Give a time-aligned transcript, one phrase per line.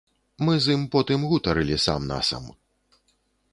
[0.45, 2.51] Мы з ім потым гутарылі сам-насам.